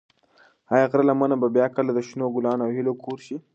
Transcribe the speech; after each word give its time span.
ایا 0.73 0.85
د 0.87 0.89
غره 0.91 1.03
لمنه 1.09 1.35
به 1.41 1.47
بیا 1.55 1.67
کله 1.75 1.91
د 1.93 1.99
شنو 2.07 2.27
ګلانو 2.35 2.63
او 2.65 2.73
هیلو 2.77 2.93
کور 3.03 3.17
شي؟ 3.25 3.35